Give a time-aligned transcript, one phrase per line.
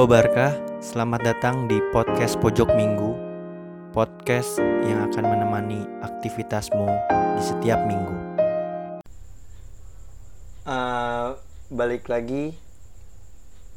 [0.00, 3.12] Gua Barkah, selamat datang di podcast Pojok Minggu.
[3.92, 6.88] Podcast yang akan menemani aktivitasmu
[7.36, 8.16] di setiap minggu.
[10.64, 11.28] Eh,
[11.68, 12.56] Balik lagi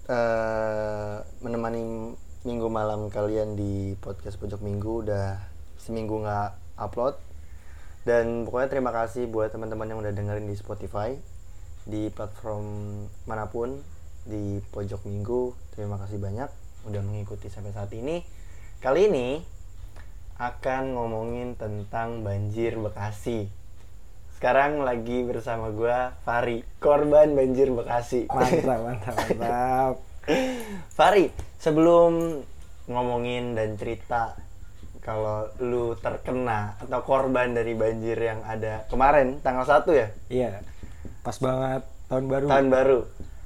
[0.07, 2.15] eh, Menemani
[2.47, 5.03] minggu malam kalian di podcast Pojok Minggu.
[5.03, 5.43] Udah
[5.75, 7.19] seminggu nggak upload.
[8.07, 11.19] Dan pokoknya terima kasih buat teman-teman yang udah dengerin di Spotify
[11.83, 12.63] Di platform
[13.27, 13.83] mana pun
[14.23, 15.55] di pojok minggu.
[15.75, 16.49] Terima kasih banyak
[16.87, 18.23] udah mengikuti sampai saat ini.
[18.83, 19.27] Kali ini
[20.39, 23.47] akan ngomongin tentang banjir Bekasi.
[24.35, 26.63] Sekarang lagi bersama gua Fari.
[26.79, 28.27] Korban banjir Bekasi.
[28.27, 29.93] Mantap mantap mantap.
[30.97, 32.43] Fari sebelum
[32.91, 34.35] ngomongin dan cerita
[35.03, 40.07] kalau lu terkena atau korban dari banjir yang ada kemarin tanggal 1 ya?
[40.31, 40.51] Iya.
[41.23, 42.47] Pas banget tahun baru.
[42.47, 42.99] Tahun baru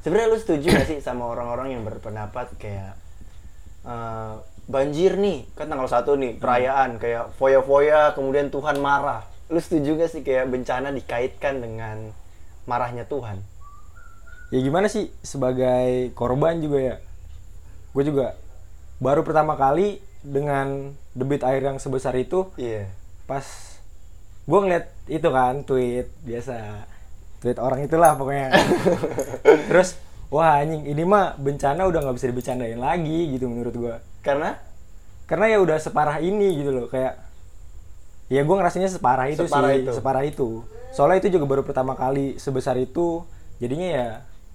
[0.08, 2.96] sebenarnya lu setuju gak sih sama orang-orang yang berpendapat kayak
[3.84, 4.34] eh,
[4.72, 9.28] banjir nih kan tanggal satu nih perayaan kayak foya-foya kemudian Tuhan marah.
[9.52, 12.16] Lu setuju gak sih kayak bencana dikaitkan dengan
[12.64, 13.44] marahnya Tuhan?
[14.56, 16.96] Ya gimana sih sebagai korban juga ya
[17.92, 18.40] gue juga
[19.04, 22.88] baru pertama kali dengan debit air yang sebesar itu iya.
[23.28, 23.44] pas
[24.48, 26.88] gue ngeliat itu kan tweet biasa
[27.38, 28.50] tweet orang itulah pokoknya.
[29.70, 34.60] Terus wah anjing ini mah bencana udah nggak bisa dibecandain lagi gitu menurut gue karena?
[35.24, 37.20] Karena ya udah separah ini gitu loh kayak
[38.28, 39.92] ya gue ngerasanya separah itu Separah sih itu.
[39.94, 40.48] separah itu.
[40.90, 43.24] Soalnya itu juga baru pertama kali sebesar itu
[43.58, 44.08] jadinya ya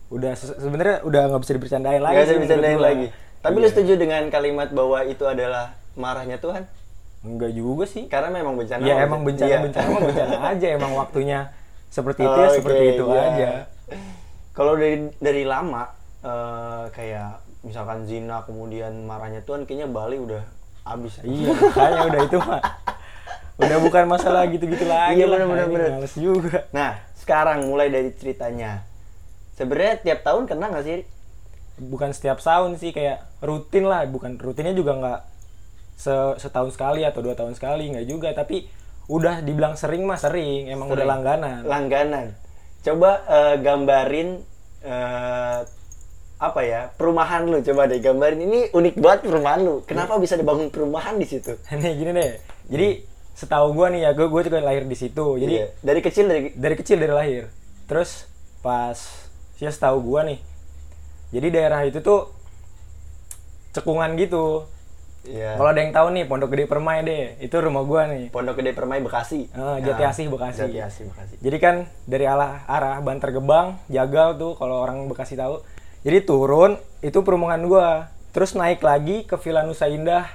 [0.09, 3.07] udah se- sebenarnya udah nggak bisa dibercandain lagi nggak bisa lagi.
[3.39, 3.71] Tapi lu Iya.
[3.71, 6.63] setuju dengan kalimat bahwa itu adalah marahnya Tuhan?
[7.23, 8.07] Enggak juga sih.
[8.07, 9.59] Karena memang bencana ya emang bencana Iya.
[9.61, 11.39] bencana mah bencana aja emang waktunya
[11.93, 13.21] seperti itu ya Oke, seperti itu iya.
[13.23, 13.51] aja
[14.53, 15.85] Kalau dari dari lama
[16.21, 17.31] eh, kayak
[17.63, 20.43] misalkan zina kemudian marahnya Tuhan kayaknya Bali udah
[20.83, 21.21] habis.
[21.23, 22.63] iya kayaknya udah itu mah
[23.55, 25.91] udah bukan masalah gitu-gitu lagi Iya, bener, bener, bener.
[25.95, 28.83] males juga Nah, sekarang mulai dari ceritanya.
[29.55, 31.01] Sebenarnya tiap tahun kena nggak sih?
[31.73, 35.21] bukan setiap tahun sih kayak rutin lah bukan rutinnya juga nggak
[35.97, 38.69] se- setahun sekali atau dua tahun sekali nggak juga tapi
[39.07, 41.11] udah dibilang sering mah sering emang udah Sering.
[41.11, 41.61] langganan.
[41.65, 42.27] Langganan.
[42.81, 44.29] Coba eh, gambarin
[44.83, 45.59] eh,
[46.39, 48.41] apa ya perumahan lu coba deh gambarin.
[48.41, 49.77] Ini unik banget perumahan lu.
[49.83, 51.55] Kenapa bisa dibangun perumahan di situ?
[51.73, 52.33] Nih gini deh.
[52.67, 52.89] Jadi
[53.33, 55.39] setahu gua nih ya gua, gua juga lahir di situ.
[55.39, 55.67] Jadi Iya.
[55.81, 57.43] dari kecil dari dari kecil dari lahir.
[57.87, 58.27] Terus
[58.63, 58.99] pas
[59.59, 60.39] ya setahu gua nih
[61.31, 62.29] jadi daerah itu tuh
[63.73, 64.69] cekungan gitu
[65.25, 68.57] ya, kalau ada yang tahu nih Pondok Gede Permai deh itu rumah gua nih Pondok
[68.57, 70.67] Gede Permai Bekasi Ah, Jati Asih, Bekasi.
[70.67, 71.75] Jati Asih Bekasi Jadi kan
[72.05, 75.63] dari arah arah Bantar Gebang, Jagal tuh kalau orang Bekasi tahu.
[76.01, 78.11] Jadi turun itu perumahan gua.
[78.31, 80.27] Terus naik lagi ke Villa Nusa Indah,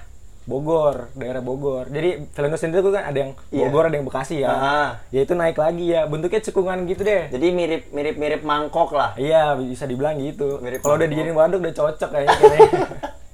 [0.43, 1.87] Bogor, daerah Bogor.
[1.87, 3.67] Jadi Villa Nusa Indah tuh kan ada yang Iya.
[3.67, 4.49] Bogor, ada yang Bekasi ya.
[4.49, 4.89] Ah.
[5.09, 6.05] Ya itu naik lagi ya.
[6.05, 7.27] Bentuknya cekungan gitu deh.
[7.27, 10.63] jadi mirip mirip mirip mangkok lah Iya, bisa dibilang gitu.
[10.79, 12.37] Kalau udah dijadiin waduk udah cocok kayaknya.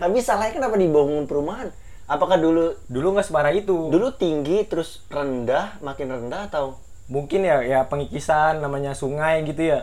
[0.00, 1.68] Tapi salahnya kenapa dibangun perumahan?
[2.10, 3.92] Apakah dulu Dulu nggak separah itu.
[3.92, 6.80] dulu tinggi terus rendah makin rendah atau?
[7.10, 9.82] Mungkin ya ya pengikisan namanya sungai gitu ya.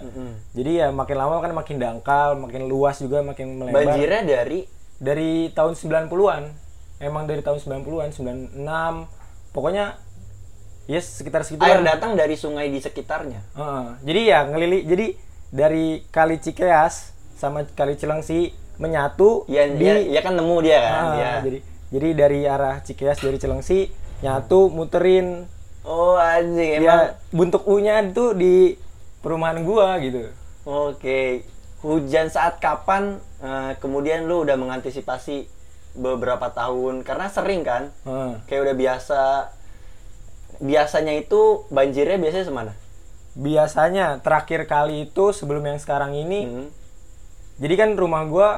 [0.55, 3.83] Jadi ya makin lama kan makin dangkal, makin luas juga makin melebar.
[3.83, 4.63] Banjirnya dari
[4.97, 6.43] dari tahun 90-an.
[6.97, 8.57] Emang dari tahun 90-an, 96.
[9.53, 10.01] Pokoknya
[10.87, 13.43] ya sekitar segitu air datang dari sungai di sekitarnya.
[13.59, 13.87] Heeh.
[14.07, 15.07] Jadi ya ngelili jadi
[15.51, 20.93] dari Kali Cikeas sama Kali Cilengsi menyatu Ya, di ya, ya kan nemu dia kan.
[20.93, 21.31] Ah, ya.
[21.41, 23.87] jadi jadi dari arah Cikeas dari Cilengsi
[24.19, 25.45] nyatu muterin
[25.81, 26.83] Oh anjing emang.
[26.83, 26.95] ya
[27.31, 28.75] bentuk U-nya itu di
[29.19, 30.27] perumahan gua gitu.
[30.63, 31.47] Oke.
[31.79, 33.21] Hujan saat kapan?
[33.37, 35.45] eh, kemudian lu udah mengantisipasi
[35.93, 37.93] beberapa tahun karena sering kan?
[38.03, 38.33] Heeh.
[38.45, 39.21] Kayak udah biasa.
[40.57, 42.71] Biasanya itu banjirnya biasanya semana?
[43.31, 46.67] Biasanya terakhir kali itu sebelum yang sekarang ini Hmm.
[47.57, 48.49] Jadi kan rumah gua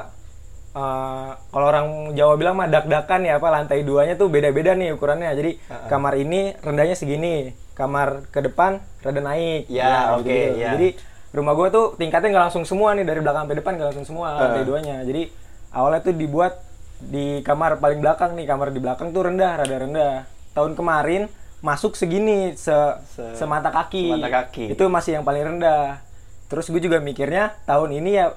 [0.70, 5.32] eh, kalau orang Jawa bilang mah dak-dakan ya apa lantai duanya tuh beda-beda nih ukurannya.
[5.34, 5.50] Jadi
[5.88, 9.66] kamar ini rendahnya segini, kamar ke depan rada naik.
[9.66, 10.56] Ya, oke, gitu-gitu.
[10.56, 10.68] ya.
[10.74, 10.88] Jadi
[11.30, 14.26] rumah gua tuh tingkatnya nggak langsung semua nih dari belakang sampai depan nggak langsung semua
[14.36, 14.96] lantai duanya.
[15.02, 15.22] Jadi
[15.70, 16.52] awalnya tuh dibuat
[17.00, 20.14] di kamar paling belakang nih, kamar di belakang tuh rendah, rada rendah.
[20.52, 21.30] Tahun kemarin
[21.60, 22.72] masuk segini se,
[23.08, 24.12] Se- semata kaki.
[24.12, 24.64] semata kaki.
[24.74, 26.02] Itu masih yang paling rendah.
[26.50, 28.34] Terus gue juga mikirnya tahun ini ya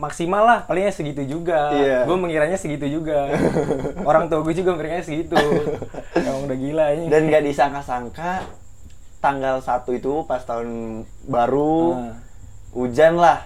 [0.00, 1.98] maksimal lah palingnya segitu juga Iya.
[2.02, 3.28] gue mengiranya segitu juga
[4.08, 5.36] orang tua gue juga mengiranya segitu
[6.16, 8.48] emang udah gila ini Dan gak disangka-sangka
[9.20, 10.68] tanggal 1 itu pas tahun
[11.22, 12.16] baru Ah.
[12.72, 13.44] hujan lah.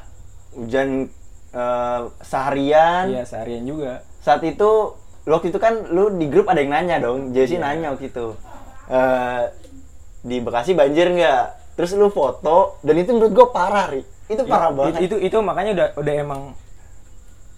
[0.52, 1.10] Hujan
[1.50, 3.10] eh, seharian.
[3.10, 3.92] Iya seharian juga.
[4.20, 7.30] Saat itu waktu itu kan lu di grup ada yang nanya dong.
[7.30, 7.62] Jesse Iya.
[7.64, 8.38] nanya waktu itu.
[8.86, 9.42] eh,
[10.20, 11.44] di Bekasi banjir nggak?
[11.74, 14.06] Terus lu foto dan itu menurut gua parah, Ri.
[14.26, 14.92] Itu parah Ya, banget.
[15.04, 16.40] Itu, itu itu makanya udah udah emang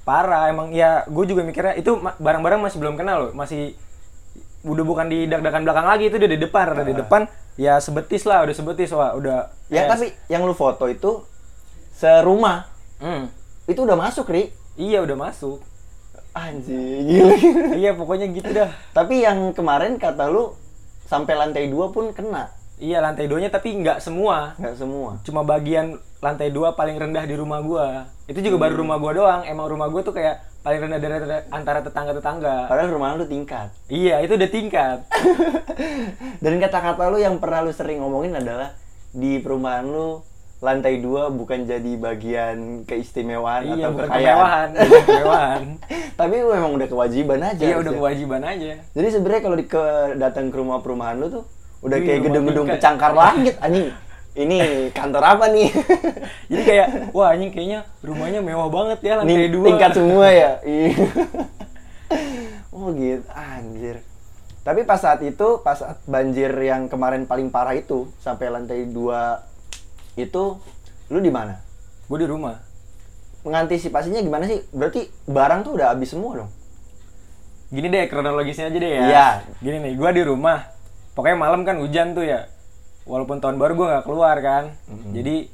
[0.03, 3.75] parah emang ya gue juga mikirnya itu barang-barang masih belum kenal loh masih
[4.63, 7.23] udah bukan di dak-dakan belakang lagi itu udah di depan udah di depan
[7.59, 11.23] ya sebetis lah udah sebetis wah udah ya eh, tapi yang lu foto itu
[11.91, 12.69] serumah.
[13.01, 13.25] hmm,
[13.67, 14.53] Itu udah masuk, Ri.
[14.77, 15.59] iya udah masuk
[16.37, 17.33] Anjing, gila.
[17.81, 20.53] iya pokoknya gitu dah Tapi yang kemarin kata lu
[21.09, 22.53] sampai lantai dua pun kena.
[22.79, 25.11] Iya lantai duanya tapi nggak semua Nggak semua.
[25.23, 25.87] cuma bagian
[26.19, 27.87] lantai dua paling rendah di rumah gua
[28.25, 31.15] itu juga baru rumah gua doang emang rumah gua tuh kayak paling rendah dari
[31.49, 33.71] antara tetangga tetangga Padahal rumah lu tingkat.
[33.87, 34.99] iya itu udah tingkat
[36.43, 38.75] Dan kata-kata lu yang pernah lu sering ngomongin adalah
[39.09, 40.21] di perumahan lu
[40.59, 44.27] lantai dua bukan jadi bagian keistimewaan iya atau bukan kekayaan.
[44.27, 45.63] kemewahan bukan kemewahan
[46.19, 47.63] Tapi lu emang udah kewajiban aja.
[47.63, 49.85] iya udah kewajiban aja Jadi sebenarnya kalau ke
[50.17, 51.45] datang ke rumah perumahan lu tuh
[51.85, 53.93] udah Ini kayak gedung-gedung pecangkar langit anjing.
[54.37, 55.73] Ini kantor apa nih?
[56.53, 59.67] Jadi kayak wah anjing kayaknya rumahnya mewah banget ya lantai Ning- dua.
[59.73, 60.51] Tingkat semua ya.
[60.69, 60.93] Iya.
[62.77, 63.97] oh gitu, anjir.
[64.61, 69.41] Tapi pas saat itu, pas saat banjir yang kemarin paling parah itu sampai lantai dua
[70.19, 70.59] itu,
[71.09, 71.63] lu di mana?
[72.11, 72.61] Gue di rumah.
[73.47, 74.61] Mengantisipasinya gimana sih?
[74.75, 76.51] Berarti barang tuh udah habis semua dong?
[77.71, 79.01] Gini deh kronologisnya aja deh ya.
[79.07, 79.29] Iya.
[79.63, 80.76] Gini nih, gue di rumah.
[81.17, 82.53] Pokoknya malam kan hujan tuh ya.
[83.09, 84.77] Walaupun tahun baru gue nggak keluar kan.
[85.17, 85.49] Jadi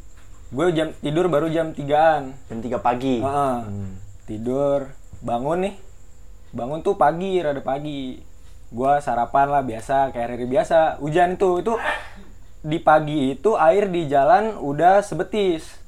[0.53, 2.35] gue jam tidur baru jam 3-an.
[2.51, 3.23] Jam 3 pagi.
[3.23, 3.57] Heeh.
[3.63, 3.95] Hmm.
[4.27, 4.91] Tidur,
[5.23, 5.75] bangun nih.
[6.53, 8.21] Bangun tuh pagi, rada pagi.
[8.73, 10.97] Gua sarapan lah biasa kayak hari biasa.
[10.97, 11.77] Hujan itu itu
[12.65, 15.82] di pagi itu air di jalan udah sebetis.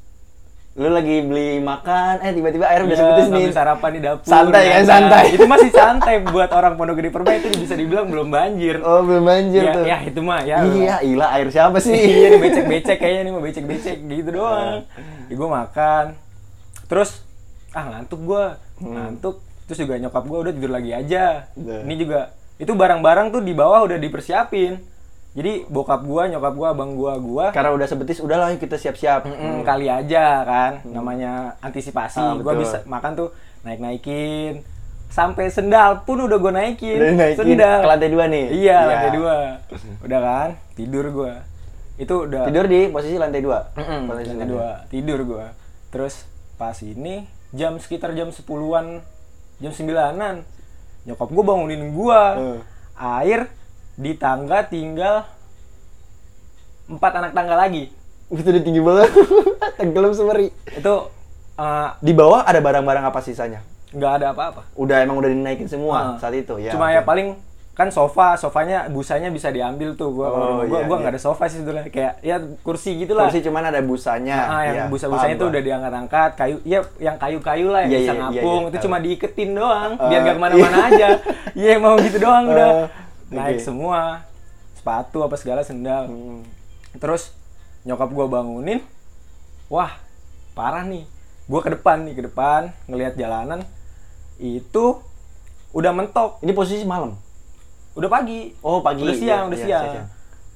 [0.75, 3.55] Lu lagi beli makan, eh tiba-tiba air udah sebetis nih.
[3.55, 4.27] sarapan di dapur.
[4.27, 4.91] Santai kan, biasa.
[4.91, 5.25] santai.
[5.31, 8.83] Itu masih santai buat orang Pondok Gede Permai itu bisa dibilang belum banjir.
[8.83, 9.85] Oh, belum banjir ya, tuh.
[9.87, 10.67] ya itu mah ya.
[10.67, 11.95] Iya, ilah air siapa sih?
[12.19, 14.83] iya nih becek-becek kayaknya nih mau becek-becek gitu doang.
[15.31, 16.05] Ya, gue makan.
[16.91, 17.23] Terus
[17.71, 18.59] ah ngantuk gua.
[18.83, 19.47] Ngantuk.
[19.71, 21.55] Terus juga nyokap gua udah tidur lagi aja.
[21.55, 24.83] Ini juga itu barang-barang tuh di bawah udah dipersiapin.
[25.35, 27.47] Jadi bokap gua, nyokap gua, abang gua, gua.
[27.51, 29.27] Karena udah sebetis, udahlah kita siap-siap.
[29.27, 32.17] Mm, kali aja kan namanya antisipasi.
[32.17, 32.63] Ah, gua betul.
[32.63, 33.29] bisa makan tuh
[33.61, 34.63] naik naikin
[35.07, 37.39] sampai sendal pun udah gua naikin, Udah naikin.
[37.51, 37.79] Sendal.
[37.81, 38.47] Ke lantai dua nih?
[38.47, 38.79] iya Iya.
[38.85, 39.37] lantai dua.
[40.07, 40.49] Udah kan?
[40.73, 41.33] Tidur gua.
[41.95, 43.59] Itu udah Tidur di posisi lantai dua.
[43.75, 44.69] Mm-mm, Posisi lantai dua.
[44.87, 45.47] tidur gua.
[45.91, 49.03] Terus pas ini jam sekitar jam 10-an
[49.59, 50.43] jam 9-an
[51.05, 52.23] nyokap gua bangunin gua.
[52.37, 52.59] Eh.
[52.97, 53.51] air
[53.95, 55.25] di tangga tinggal
[56.87, 57.89] empat anak tangga lagi
[58.27, 59.11] Itu udah tinggi banget.
[59.79, 60.49] Tenggelam semeri.
[60.67, 60.95] itu
[61.55, 63.61] eh, Di bawah ada barang-barang apa sisanya?
[63.91, 66.19] nggak ada apa-apa Udah emang udah dinaikin semua Ah.
[66.19, 66.71] saat itu ya.
[66.71, 66.95] cuma oke.
[66.95, 67.39] ya paling
[67.73, 71.01] kan sofa sofanya busanya bisa diambil tuh gua Oh, gua iya, gua iya.
[71.01, 74.39] nggak ada sofa sih sebetulnya kayak ya kursi gitulah Kursi cuman ada busanya.
[74.49, 77.99] ah yang Iya, busa-busanya paham itu udah diangkat-angkat kayu ya yang kayu-kayu lah yang Iya,
[78.01, 78.85] bisa iya, iya, ngapung iya, itu tahu.
[78.85, 81.09] cuma diiketin doang Ah, biar gak ke mana-mana aja
[81.53, 82.85] iya mau gitu doang udah Ah,
[83.29, 83.65] naik oke.
[83.65, 84.25] semua
[84.75, 86.43] sepatu apa segala sendal Hmm.
[86.95, 87.33] terus
[87.83, 88.81] nyokap gua bangunin
[89.67, 89.97] wah
[90.53, 91.05] parah nih
[91.45, 93.65] gua ke depan nih ke depan ngelihat jalanan
[94.37, 95.01] itu
[95.71, 97.15] udah mentok Ini posisi malam.
[97.93, 99.01] udah pagi Oh, pagi.
[99.01, 100.07] udah siang Iya, udah iya, siang siang.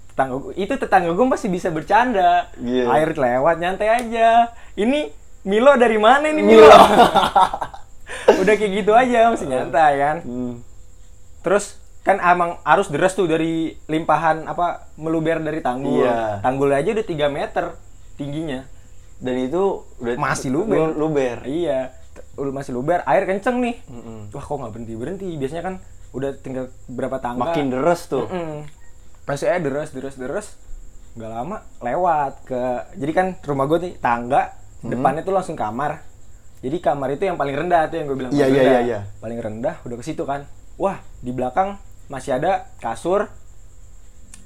[0.08, 2.84] tetangga gua- itu tetangga gue masih bisa bercanda Iya.
[2.92, 4.28] air lewat nyantai aja
[4.75, 5.10] ini
[5.40, 6.66] Milo dari mana ini Milo.
[6.66, 6.75] Milo,
[8.42, 10.54] udah kayak gitu aja masih nyantai kan Hmm.
[11.40, 16.40] terus kan emang arus deras tuh dari limpahan apa meluber dari tanggul Iya.
[16.40, 17.64] tanggul aja udah 3 meter
[18.14, 18.64] tingginya
[19.19, 19.62] Dan itu
[19.99, 20.78] udah Masih luber.
[20.78, 21.43] Lu- Luber.
[21.45, 21.90] iya
[22.38, 24.31] masih luber air kenceng nih Mm-mm.
[24.31, 25.75] wah kok nggak berhenti berhenti biasanya kan
[26.09, 28.26] udah tinggal berapa tangga Makin deres tuh.
[28.26, 28.62] Mm-mm.
[29.25, 30.47] Masih aja deres, deres, deres.
[31.12, 32.62] Nggak lama lewat ke.
[32.95, 34.88] Jadi kan rumah gue nih tangga, Hmm.
[34.88, 36.00] depannya tuh langsung kamar.
[36.59, 38.31] Jadi kamar itu yang paling rendah tuh yang gue bilang.
[38.31, 38.81] Iya, paling iya, rendah.
[38.81, 39.00] iya, iya.
[39.19, 40.47] Paling rendah udah ke situ kan.
[40.75, 41.75] Wah di belakang
[42.09, 43.29] masih ada kasur,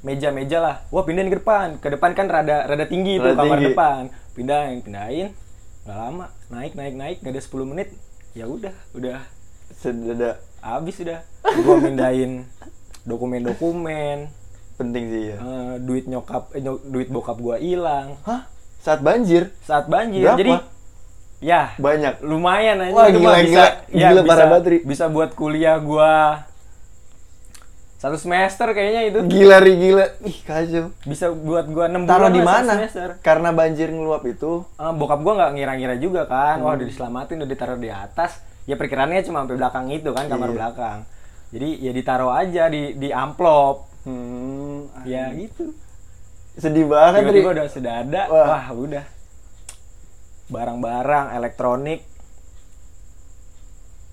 [0.02, 0.76] meja-meja lah.
[0.88, 1.78] Wah pindahin ke depan.
[1.78, 3.66] Ke depan kan rada rada tinggi Rada kamar tinggi.
[3.71, 4.00] depan.
[4.33, 5.28] Pindahin, pindahin.
[5.83, 7.16] Nggak lama, naik, naik, naik.
[7.21, 7.88] Nggak ada 10 menit.
[8.33, 9.19] Ya udah, udah
[9.73, 11.21] Sedada habis udah.
[11.59, 12.47] Gua mindahin
[13.02, 14.31] dokumen-dokumen,
[14.75, 15.37] penting sih ya.
[15.37, 18.47] Eh, duit nyokap eh, duit bokap gua hilang Hah?
[18.78, 19.50] Saat banjir?
[19.61, 20.38] saat banjir Berapa?
[20.38, 20.52] jadi
[21.40, 22.23] ya Banyak.
[22.23, 23.66] lumayan aja Wah, itu gila, bisa gila.
[23.92, 24.45] ya Gila, bisa,
[24.83, 26.47] bisa buat kuliah gua
[28.02, 30.06] satu semester kayaknya itu Gila ri gila.
[30.21, 30.90] Ih kacau.
[31.06, 32.73] bisa buat gua enam Taruh bulan di mana?
[33.23, 34.66] Karena banjir ngeluap itu.
[34.75, 36.66] Eh, bokap gua nggak ngira-ngira juga kan Hmm.
[36.66, 40.49] wah udah diselamatin udah ditaruh di atas ya perkiraannya cuma sampai belakang itu kan kamar
[40.49, 40.56] Iya.
[40.56, 40.99] belakang
[41.50, 44.90] jadi ya ditaruh aja di di amplop Hmm.
[45.04, 45.71] ya gitu
[46.52, 48.47] Sedih banget tiba-tiba udah sudah ada Wah.
[48.50, 49.04] wah, udah
[50.49, 52.02] barang-barang elektronik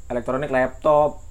[0.08, 1.22] elektronik laptop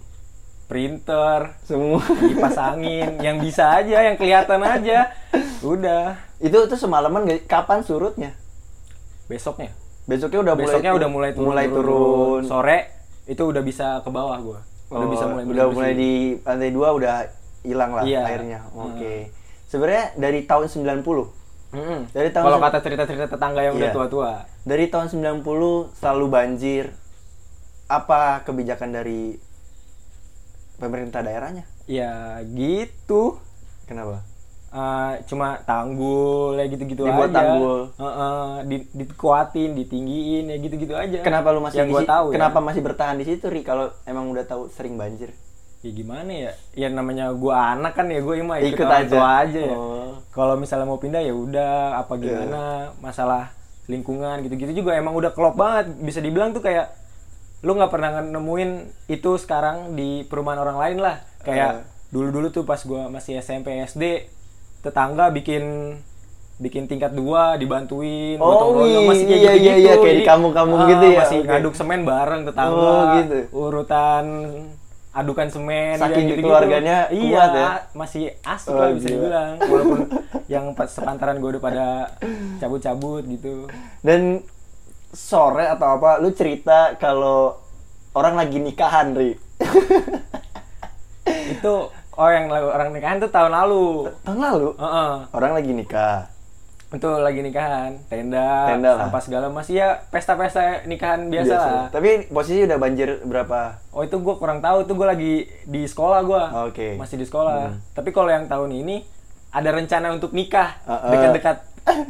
[0.69, 1.99] printer Semua.
[1.99, 5.11] kipas angin yang bisa aja yang kelihatan aja
[5.61, 8.37] udah itu itu semalaman kapan surutnya?
[9.27, 9.73] besoknya
[10.05, 12.43] Besoknya udah besoknya mulai udah mulai turun, mulai turun, turun.
[12.43, 12.79] sore
[13.25, 15.75] itu udah bisa ke bawah gua udah Oh, bisa mulai udah bersih-bersih.
[15.75, 17.15] mulai di lantai dua udah
[17.61, 18.23] hilang lah Iya.
[18.25, 18.61] airnya.
[18.67, 18.89] Hmm.
[18.89, 19.29] Oke.
[19.67, 21.29] Sebenarnya dari tahun 90
[21.69, 22.01] Mm-mm.
[22.09, 23.93] Dari tahun kalau kata cerita-cerita tetangga yang udah Iya.
[23.93, 24.33] tua-tua
[24.63, 25.45] dari tahun 90
[25.95, 26.85] selalu banjir.
[27.87, 29.37] Apa kebijakan dari
[30.79, 31.65] pemerintah daerahnya?
[31.85, 33.37] ya gitu
[33.85, 34.21] Kenapa?
[34.69, 37.89] Eh, cuma tanggul ya gitu-gitu Dibuat aja tanggul.
[37.91, 42.35] Heeh, di, dikuatin ditinggiin ya gitu-gitu aja Kenapa lu masih yang di gua tahu ya.
[42.37, 43.63] Kenapa masih bertahan di situ, Ri?
[43.63, 45.33] Kalau emang udah tahu sering banjir.
[45.79, 49.19] ya gimana ya ya namanya gua anak kan ya gue mah ikut, Ikut orang aja.
[49.41, 50.19] aja ya Oh.
[50.29, 52.61] kalau misalnya mau pindah ya udah apa gimana
[52.99, 53.55] masalah
[53.87, 56.98] lingkungan gitu-gitu juga emang udah klop banget bisa dibilang tuh kayak
[57.61, 58.71] lu nggak pernah nemuin
[59.07, 64.31] itu sekarang di perumahan orang lain lah kayak dulu-dulu tuh pas gua masih SMP SD
[64.81, 65.99] tetangga bikin
[66.57, 69.79] bikin tingkat dua dibantuin Oh, gotong royong, masih kayak iya, iya, gitu-gitu.
[69.79, 71.49] iya, kayak di Jadi, kampung-kampung ah, gitu ya, masih oke.
[71.49, 73.39] ngaduk semen bareng tetangga Oh, gitu.
[73.53, 74.25] urutan
[75.11, 76.45] adukan semen Saking gitu-gitu.
[76.45, 77.69] keluarganya iya, kuat ya?
[77.93, 79.15] masih asik Oh, lah bisa gila.
[79.15, 80.01] dibilang walaupun
[80.47, 81.87] yang sepantaran gue udah pada
[82.57, 83.67] cabut-cabut gitu
[84.01, 84.43] Dan
[85.11, 87.57] sore atau apa lu cerita kalau
[88.13, 89.37] orang lagi nikahan, Ri.
[91.49, 91.73] itu
[92.13, 95.13] oh yang orang nikahan tuh tahun lalu Tahun lalu Heeh.
[95.31, 96.19] orang lagi nikah.
[96.89, 102.65] itu lagi nikahan tenda, Tenda sampah segala masih ya pesta-pesta nikahan biasa, lah Tapi posisi
[102.65, 103.77] udah banjir berapa?
[103.93, 106.89] oh itu gue kurang tahu tuh gue lagi di sekolah gue Oke.
[106.97, 109.05] masih di sekolah tapi kalau yang tahun ini
[109.53, 111.13] ada rencana untuk nikah Uh-uh.
[111.13, 111.57] dekat-dekat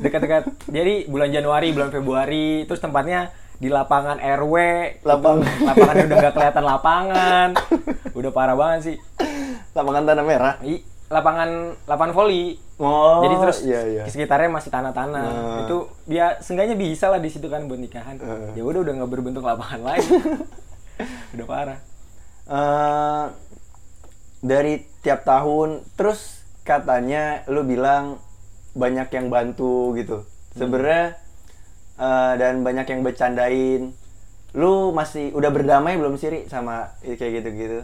[0.02, 0.42] dekat-dekat.
[0.68, 4.54] Jadi bulan Januari bulan Februari terus tempatnya di lapangan RW
[5.02, 7.48] Lapang- Itu lapangannya udah nggak kelihatan lapangan.
[8.14, 8.96] Udah parah banget sih.
[9.74, 10.54] Lapangan tanah merah.
[10.62, 12.60] I, lapangan lapangan voli.
[12.78, 14.02] Oh, jadi terus iya iya.
[14.06, 15.24] sekitarnya masih tanah-tanah.
[15.26, 15.58] Nah.
[15.66, 18.22] itu dia seenggaknya bisa lah di situ kan buat nikahan.
[18.22, 18.54] Uh.
[18.54, 20.06] ya udah udah nggak berbentuk lapangan lain
[21.34, 21.78] udah parah.
[22.48, 23.24] Eh,
[24.38, 28.22] dari tiap tahun terus katanya lu bilang
[28.78, 30.22] banyak yang bantu gitu.
[30.54, 31.18] Sebenarnya
[31.98, 33.90] eh, dan banyak yang bercandain.
[34.54, 37.82] Lu masih udah berdamai belum sih Ri, sama kayak gitu-gitu?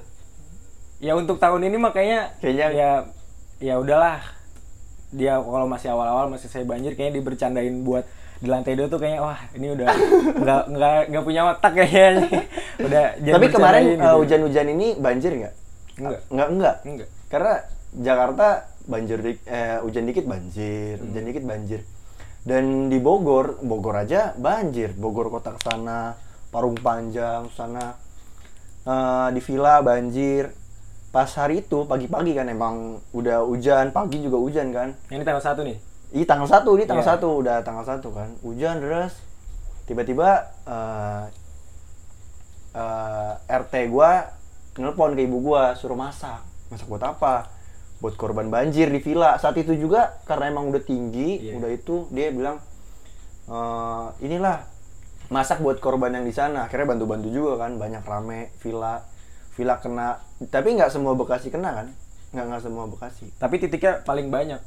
[1.02, 2.90] ya untuk tahun ini makanya Kayaknya- ya
[3.60, 4.24] ya udahlah
[5.12, 8.08] dia kalau masih awal-awal masih saya banjir kayaknya dibercandain buat
[8.40, 9.88] di lantai dua tuh kayaknya wah ini udah
[10.42, 12.24] nggak nggak nggak punya otak kayaknya
[12.88, 14.08] udah Tapi kemarin eh, gitu.
[14.16, 15.54] hujan-hujan ini banjir nggak?
[16.00, 16.76] Enggak, enggak.
[16.82, 17.52] enggak Karena
[17.94, 18.46] Jakarta
[18.84, 21.08] banjir dik- eh, hujan dikit banjir, Hmm.
[21.08, 21.80] hujan dikit banjir.
[22.44, 24.92] Dan di Bogor, Bogor aja banjir.
[24.92, 26.12] Bogor kota sana,
[26.48, 27.96] Parung Panjang sana,
[28.84, 30.52] eh, di Villa banjir.
[31.08, 32.76] Pas hari itu pagi-pagi kan emang
[33.10, 34.92] udah hujan, pagi juga hujan kan.
[35.08, 35.78] ini tanggal satu nih
[36.10, 37.12] Ini tanggal satu, ini tanggal Iya.
[37.14, 38.30] satu udah tanggal satu kan.
[38.40, 39.18] Hujan deras.
[39.84, 40.30] Tiba-tiba
[40.64, 41.24] eh,
[42.74, 44.30] eh, RT gua
[44.74, 46.42] nelpon ke ibu gua suruh masak.
[46.68, 47.46] Masak buat apa?
[47.96, 49.36] Buat korban banjir di villa.
[49.36, 51.56] Saat itu juga karena emang udah tinggi, Iya.
[51.56, 52.58] udah itu dia bilang
[53.44, 54.64] eh, inilah
[55.28, 56.64] masak buat korban yang di sana.
[56.64, 59.04] Akhirnya bantu-bantu juga kan, banyak rame villa.
[59.52, 61.86] Villa kena, tapi nggak semua Bekasi kena kan?
[62.30, 63.30] Nggak nggak semua Bekasi.
[63.36, 64.58] tapi titiknya paling banyak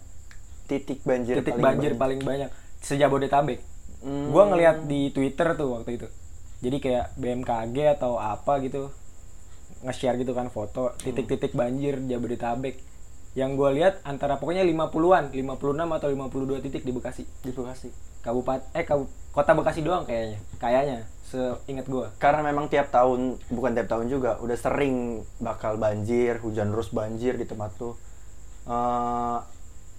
[0.66, 2.00] Titik banjir titik paling banjir banyak.
[2.00, 3.60] paling banyak sejabodetabek
[3.98, 4.30] Hmm.
[4.30, 6.08] gua ngeliat di Twitter tuh waktu itu
[6.60, 8.88] jadi kayak BMKG atau apa gitu
[9.82, 12.78] nge-share gitu kan foto titik-titik banjir Jabodetabek
[13.38, 15.38] yang gua lihat antara pokoknya 50-an 56
[16.02, 17.90] atau 52 titik di Bekasi di Bekasi.
[18.26, 23.72] kabupaten eh kabu, kota Bekasi doang kayaknya kayaknya seingat gua Karena memang tiap tahun, bukan
[23.78, 27.94] tiap tahun juga, udah sering bakal banjir, hujan terus banjir di tempat tuh.
[28.68, 29.38] Eh,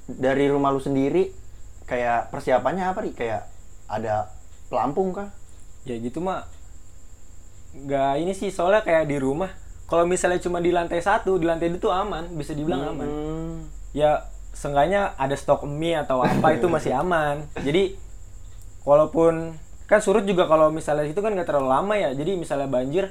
[0.08, 1.30] dari rumah lu sendiri,
[1.86, 3.14] kayak persiapannya apa nih?
[3.14, 3.42] Kayak
[3.86, 4.32] ada
[4.68, 5.30] pelampung kah?
[5.88, 6.44] ya gitu mah
[7.72, 9.48] nggak ini sih soalnya kayak di rumah
[9.88, 13.54] kalau misalnya cuma di lantai satu di lantai itu aman bisa dibilang aman Hmm.
[13.90, 17.96] ya seenggaknya ada stok mie atau apa itu masih aman jadi
[18.82, 23.08] walaupun kan surut juga kalau misalnya itu kan nggak terlalu lama ya jadi misalnya banjir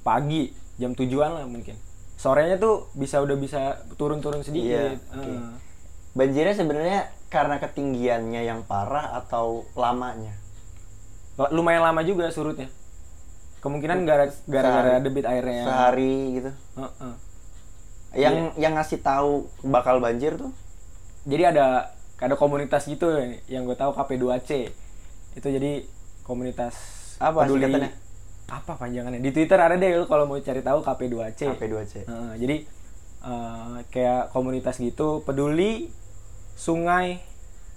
[0.00, 1.76] pagi jam tujuan lah mungkin
[2.16, 3.60] sorenya tuh bisa udah bisa
[3.94, 5.26] turun-turun sedikit Iya, oke.
[5.26, 5.40] Eh.
[6.12, 10.36] Banjirnya sebenarnya karena ketinggiannya yang parah atau lamanya?
[11.34, 12.68] L- lumayan lama juga surutnya
[13.62, 16.50] kemungkinan gara- gara-gara debit airnya yang- Sehari gitu.
[16.76, 17.14] Heeh.
[18.12, 18.50] Yang Iya.
[18.58, 19.32] yang ngasih tahu
[19.64, 20.52] bakal banjir tuh?
[21.22, 23.06] jadi ada ada komunitas gitu
[23.46, 24.74] yang gue tahu KP2C
[25.32, 25.86] itu jadi
[26.22, 26.74] komunitas
[27.16, 27.94] Apa singkatannya?
[28.48, 31.94] apa panjangannya di Twitter ada deh lu kalau mau cari tahu KP2C KP2C.
[32.02, 32.56] Heeh, jadi
[33.22, 35.94] eh, kayak komunitas gitu peduli
[36.52, 37.22] sungai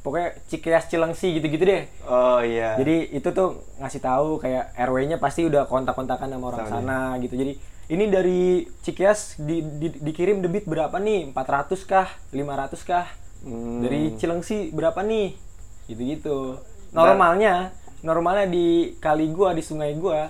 [0.05, 1.89] pokoknya Cikeas Cilengsi gitu-gitu deh.
[2.05, 2.77] Oh iya.
[2.77, 7.33] jadi itu tuh ngasih tahu kayak RW-nya pasti udah kontak-kontakan sama orang sana gitu.
[7.33, 7.57] Jadi
[7.89, 11.33] ini dari Cikeas di, di- dikirim debit berapa nih?
[11.33, 12.09] 400 kah?
[12.29, 13.09] 500 kah?
[13.41, 13.81] Hmm.
[13.81, 15.33] dari Cilengsi berapa nih?
[15.89, 16.61] Gitu-gitu.
[16.93, 20.29] Normalnya normalnya di kali gua di sungai gua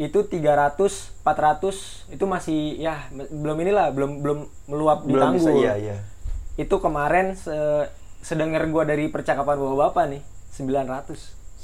[0.00, 5.60] itu 300 400 itu masih ya belum inilah belum belum meluap di belum bisa tanggul.
[5.60, 5.96] iya iya.
[6.56, 7.52] itu kemarin se
[8.20, 11.16] sedengar gua dari percakapan bapak-bapak nih 900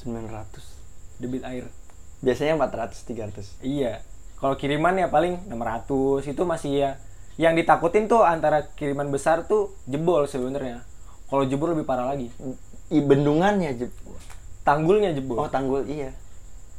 [0.02, 1.18] 900.
[1.18, 1.64] debit air
[2.18, 3.60] Biasanya 400 300.
[3.62, 4.00] iya
[4.36, 5.88] kalau kiriman ya paling 600
[6.26, 6.90] itu masih ya
[7.36, 10.80] yang ditakutin tuh antara kiriman besar tuh jebol sebenarnya
[11.26, 12.32] kalau jebol lebih parah lagi
[12.86, 13.92] I bendungannya Jep.
[14.62, 16.14] tanggulnya jebol Oh, tanggul iya.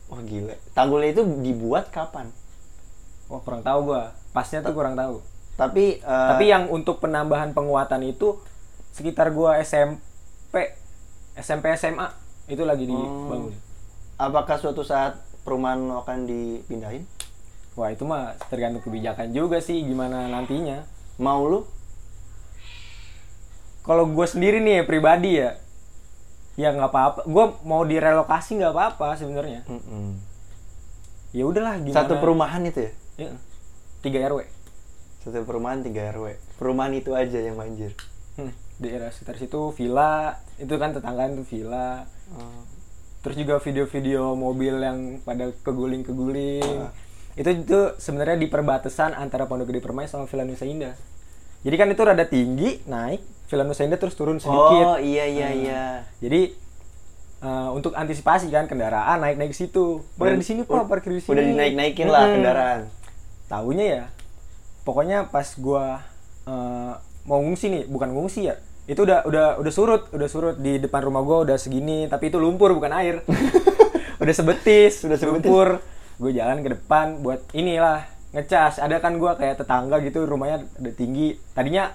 [0.08, 0.56] Oh gila.
[0.72, 2.32] Tanggulnya itu dibuat kapan?
[3.28, 5.20] wah kurang tahu gua pasnya tuh kurang tahu
[5.54, 8.40] Tapi eh, tapi yang untuk penambahan penguatan itu
[8.98, 10.02] sekitar gua SMP
[11.38, 12.10] SMP SMA
[12.50, 13.54] itu lagi dibangun
[14.18, 17.06] apakah suatu saat perumahan akan dipindahin?
[17.78, 20.82] wah itu mah tergantung kebijakan juga sih gimana nantinya
[21.22, 21.62] Mau lu?
[23.86, 25.56] kalau gue sendiri nih pribadi ya
[26.58, 30.18] ya nggak apa-apa gue mau direlokasi nggak apa-apa sebenarnya Mm-mm.
[31.32, 32.92] ya udahlah gimana Satu perumahan itu ya?
[33.18, 33.32] Ya,
[34.02, 34.42] tiga rw
[35.22, 36.40] Satu perumahan 3 RW.
[36.56, 37.92] Perumahan itu aja yang banjir.
[38.40, 42.60] Hmm, daerah sekitar situ villa itu kan tetanggaan tuh villa Oh.
[43.24, 46.92] terus juga video-video mobil yang pada keguling-keguling Ah.
[47.34, 50.92] itu itu sebenarnya di perbatasan antara Pondok Gede Permai sama Villa Nusa Indah
[51.62, 55.50] jadi kan itu rada tinggi naik Villa Nusa Indah terus turun sedikit Oh iya iya
[55.50, 55.84] iya.
[56.20, 56.52] Jadi
[57.40, 60.04] eh, untuk antisipasi kan kendaraan naik-naik situ.
[60.14, 61.32] Parkir di sini Pak, parkir di sini.
[61.32, 62.36] Udah dinaik-naikin lah Mm-mm.
[62.36, 62.80] kendaraan.
[63.48, 64.04] Taunya ya.
[64.84, 66.04] Pokoknya pas gua
[66.44, 68.56] eh, mau ngungsi nih, bukan ngungsi ya.
[68.88, 72.40] Itu udah udah udah surut, udah surut di depan rumah gua udah segini, tapi itu
[72.40, 73.20] lumpur bukan air.
[74.24, 75.44] udah sebetis, Udah sebetis.
[75.44, 75.84] lumpur.
[76.18, 78.80] Gue jalan ke depan buat inilah ngecas.
[78.80, 81.36] Ada kan gua kayak tetangga gitu rumahnya udah tinggi.
[81.52, 81.92] Tadinya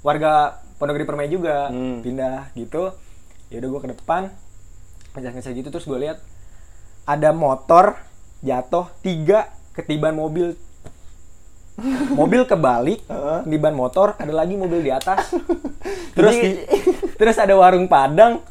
[0.00, 2.02] warga Pondok Gede Permai juga Hmm.
[2.02, 2.90] pindah gitu.
[3.48, 4.22] Ya udah gua ke depan
[5.12, 6.18] ngecas-ngecas gitu terus gue lihat
[7.04, 8.00] ada motor
[8.40, 10.56] jatuh tiga ketiban mobil
[12.18, 13.38] mobil kebalik Heeh.
[13.42, 15.32] ketiban motor ada lagi mobil di atas.
[16.16, 16.64] Terus Jadi- di-
[17.18, 18.42] terus ada warung padang.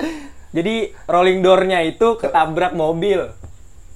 [0.49, 3.29] Jadi rolling door-nya itu ketabrak mobil.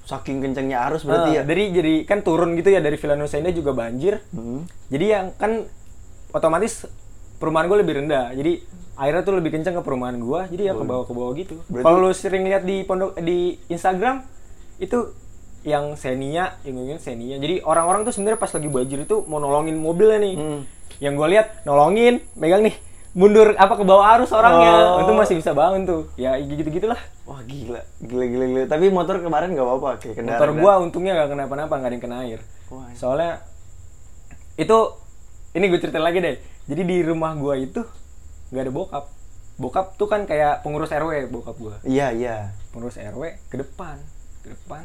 [0.02, 1.42] Saking kencengnya arus berarti Eh, ya.
[1.42, 4.22] dari jadi kan turun gitu ya dari Villa Nusa Indah juga banjir.
[4.30, 4.62] Hmm.
[4.86, 5.66] jadi yang kan
[6.30, 6.86] otomatis
[7.36, 8.30] perumahan gue lebih rendah.
[8.30, 8.62] Jadi
[8.96, 11.58] airnya tuh lebih kencang ke perumahan gue jadi ya ke bawah ke bawah gitu.
[11.74, 14.22] Kalau lu sering lihat di pondok di Instagram
[14.78, 15.10] itu
[15.66, 19.74] yang Xenia yang gue Xenia jadi orang-orang tuh sebenarnya pas lagi banjir itu mau nolongin
[19.74, 20.60] mobilnya nih Hmm.
[20.96, 22.78] yang gue lihat nolongin megang nih
[23.12, 25.02] mundur apa ke bawah arus orangnya Oh.
[25.02, 28.62] itu masih bisa bangun tuh ya gitu gitulah Wah gila, gila gila gila.
[28.66, 30.38] Tapi motor kemarin nggak apa-apa kayak kendaraan.
[30.38, 32.86] motor gua untungnya gak kenapa-napa nggak ada yang kena air Wah.
[32.92, 33.42] soalnya
[34.56, 34.78] itu
[35.52, 37.82] ini gue cerita lagi deh jadi di rumah gua itu
[38.48, 39.04] nggak ada bokap
[39.56, 42.36] bokap tuh kan kayak pengurus rw bokap gua Iya iya.
[42.70, 43.96] pengurus rw ke depan
[44.40, 44.84] ke depan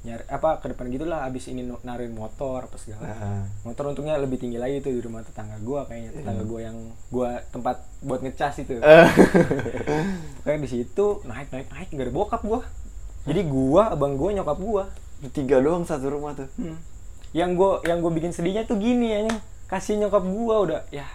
[0.00, 3.04] nyari apa ke depan gitulah abis ini naruhin motor apa segala.
[3.04, 3.40] Heeh.
[3.68, 6.76] motor untungnya lebih tinggi lagi tuh di rumah tetangga gua kayaknya tetangga gua yang
[7.12, 8.80] gua tempat buat ngecas itu.
[10.40, 12.64] Kayak di situ naik naik naik nggak ada bokap gua.
[13.28, 14.84] Jadi gua abang gua nyokap gua.
[15.36, 16.48] Tiga doang satu rumah tuh.
[16.56, 16.80] Hmm.
[17.36, 19.30] Yang gue yang gue bikin sedihnya tuh gini ya,
[19.70, 21.06] kasih nyokap gue udah ya,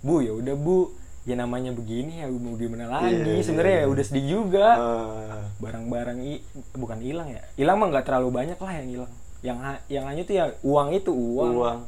[0.00, 3.14] bu ya udah bu, ya namanya begini ya mau gimana lagi.
[3.14, 3.84] Iya, iya, Sebenarnya iya.
[3.86, 4.66] ya udah sedih juga.
[4.74, 6.42] Eh, Barang-barang i
[6.74, 9.12] bukan hilang ya, hilang mah nggak terlalu banyak lah yang hilang.
[9.42, 11.52] Yang ha- yang hanya tuh ya uang itu uang.
[11.58, 11.80] uang.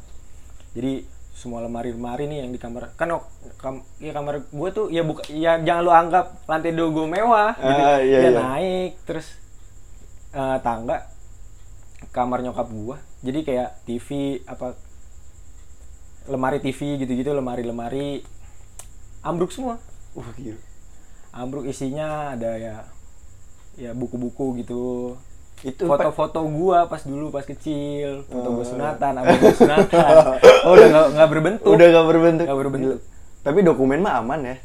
[0.74, 0.92] Jadi
[1.34, 3.10] semua lemari-lemari nih yang di kamar kan
[3.58, 7.52] kam, ya kamar gue tuh ya buka ya jangan lu anggap lantai dua gue mewah
[7.58, 7.82] gitu.
[7.82, 8.38] Ah, iya, ya iya.
[8.38, 9.34] naik terus
[10.30, 11.10] eh, tangga
[12.14, 14.08] kamar nyokap gua jadi kayak TV
[14.46, 14.78] apa
[16.30, 18.22] lemari TV gitu-gitu lemari-lemari
[19.24, 19.80] ambruk semua
[20.14, 20.60] Wah gila.
[21.32, 22.76] ambruk isinya ada ya
[23.74, 25.16] ya buku-buku gitu
[25.64, 30.22] Itu foto-foto gua pas dulu pas kecil foto gua sunatan abang gua sunatan
[30.68, 32.44] oh udah nggak nggak berbentuk udah gak berbentuk.
[32.46, 32.98] Nggak berbentuk.
[33.42, 34.56] Tapi dokumen mah aman ya.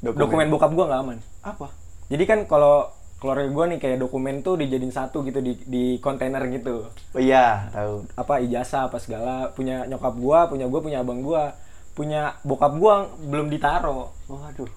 [0.00, 1.66] dokumen bokap gua nggak aman apa?
[2.06, 2.86] jadi kan kalau
[3.18, 7.66] keluarga gua nih kayak dokumen tuh dijadiin satu gitu di di kontainer gitu Oh iya,
[7.74, 8.06] tahu.
[8.14, 11.50] apa ijazah apa segala punya nyokap gua punya gua punya abang gua
[11.98, 14.70] punya bokap gua belum ditaro Waduh.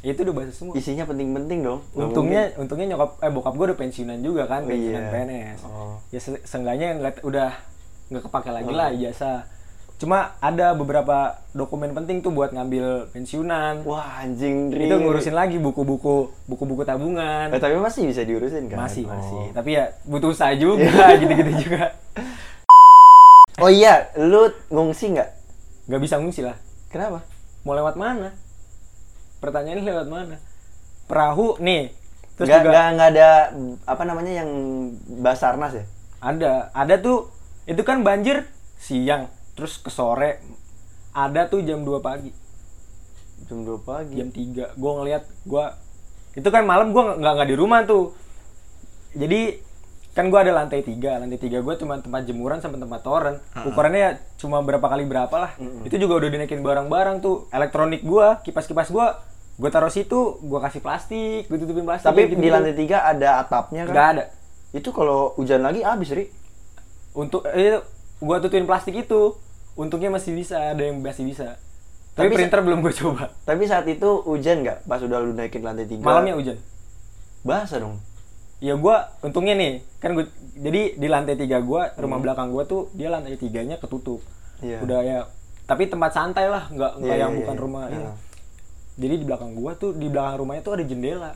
[0.00, 1.84] itu udah bahasa semua Isinya penting-penting dong.
[1.90, 5.10] Nggak untungnya untungnya nyokap eh bokap gua udah pensiunan juga kan Oh, pensiunan iya.
[5.10, 5.94] PNS Oh.
[6.08, 7.50] ya se- seenggaknya ngeliat udah
[8.06, 9.40] nggak kepake lagi lah ijazah
[9.96, 11.16] cuma ada beberapa
[11.50, 13.90] dokumen penting tuh buat ngambil pensiunan mungkin.
[13.90, 14.84] Wah, anjing Dri.
[14.84, 18.76] itu ngurusin lagi buku-buku buku-buku tabungan Eh, tapi masih bisa diurusin kan?
[18.78, 19.10] masih Oh.
[19.10, 21.96] masih tapi ya butuh usaha juga gitu-gitu juga
[23.56, 25.30] Oh iya, lu ngungsi nggak?
[25.86, 26.56] Nggak bisa ngungsi lah.
[26.90, 27.22] Kenapa?
[27.66, 28.30] mau lewat mana?
[29.42, 30.38] Pertanyaannya lewat mana?
[31.10, 31.90] Perahu nih.
[32.38, 33.28] Terus Nggak, juga nggak, nggak ada
[33.90, 34.50] apa namanya yang
[35.18, 35.84] basarnas ya?
[36.22, 36.70] ada.
[36.70, 37.26] Ada tuh
[37.66, 38.46] itu kan banjir
[38.78, 39.26] siang
[39.58, 40.38] terus ke sore.
[41.10, 42.30] Ada tuh jam 2 pagi.
[43.50, 44.14] Jam 2 pagi.
[44.14, 45.64] jam 3 gue ngeliat gue
[46.36, 48.14] itu kan malam gue nggak nggak di rumah tuh.
[49.16, 49.58] Jadi
[50.16, 53.36] kan gue ada lantai tiga lantai tiga gue cuma tempat jemuran sama tempat toren
[53.68, 55.52] ukurannya ya cuma berapa kali berapa lah
[55.84, 59.06] itu juga udah dinaikin barang-barang tuh elektronik gue kipas-kipas gue
[59.56, 63.40] gue taruh situ gue kasih plastik gue tutupin plastik Tapi gitu di lantai tiga ada
[63.40, 63.92] atapnya kan?
[63.92, 64.24] nggak ada
[64.76, 66.28] Itu kalau hujan lagi habis, Ri.
[67.16, 67.80] untuk eh,
[68.20, 69.32] gue tutupin plastik itu
[69.72, 71.56] untungnya masih bisa ada yang masih bisa
[72.12, 74.84] tapi, Tapi printer belum gue coba Tapi saat itu hujan nggak?
[74.84, 76.04] Pas udah lu naikin lantai tiga.
[76.04, 76.56] malamnya hujan
[77.44, 77.96] Basah dong.
[78.58, 82.00] Ya gua untungnya nih kan gua jadi di lantai tiga gua Hmm.
[82.00, 84.24] rumah belakang gua tuh dia lantai tiganya ketutup
[84.58, 84.80] Iya.
[84.80, 85.18] udah ya
[85.64, 87.60] tapi tempat santai lah nggak nggak Iya, yang iya, bukan iya.
[87.60, 88.16] rumah ini Nah.
[88.96, 91.32] jadi di belakang gua tuh di belakang rumahnya tuh ada jendela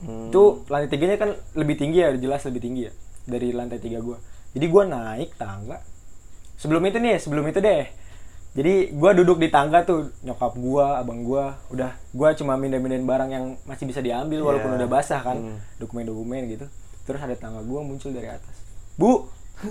[0.00, 0.30] Hmm.
[0.30, 2.92] tuh lantai tiganya kan lebih tinggi ya jelas lebih tinggi ya
[3.24, 4.16] dari lantai tiga gua
[4.50, 5.78] jadi gua naik tangga
[6.56, 7.84] sebelum itu nih sebelum itu deh
[8.52, 13.30] jadi gua duduk di tangga tuh nyokap gua abang gua udah gua cuma mindahin-mindahin barang
[13.30, 14.78] yang masih bisa diambil walaupun Iya.
[14.78, 15.56] udah basah kan Hmm.
[15.78, 16.66] dokumen-dokumen gitu
[17.02, 18.52] terus ada tangga gua muncul dari atas
[18.94, 19.24] bu